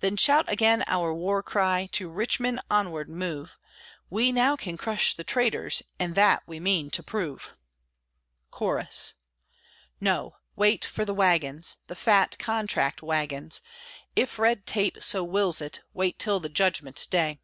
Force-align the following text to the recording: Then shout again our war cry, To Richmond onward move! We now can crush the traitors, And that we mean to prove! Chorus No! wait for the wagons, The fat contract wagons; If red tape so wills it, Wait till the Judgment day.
Then 0.00 0.18
shout 0.18 0.52
again 0.52 0.84
our 0.86 1.14
war 1.14 1.42
cry, 1.42 1.88
To 1.92 2.10
Richmond 2.10 2.60
onward 2.70 3.08
move! 3.08 3.58
We 4.10 4.30
now 4.30 4.54
can 4.54 4.76
crush 4.76 5.14
the 5.14 5.24
traitors, 5.24 5.82
And 5.98 6.14
that 6.14 6.42
we 6.46 6.60
mean 6.60 6.90
to 6.90 7.02
prove! 7.02 7.54
Chorus 8.50 9.14
No! 9.98 10.34
wait 10.56 10.84
for 10.84 11.06
the 11.06 11.14
wagons, 11.14 11.78
The 11.86 11.96
fat 11.96 12.38
contract 12.38 13.02
wagons; 13.02 13.62
If 14.14 14.38
red 14.38 14.66
tape 14.66 15.02
so 15.02 15.24
wills 15.24 15.62
it, 15.62 15.80
Wait 15.94 16.18
till 16.18 16.38
the 16.38 16.50
Judgment 16.50 17.06
day. 17.10 17.38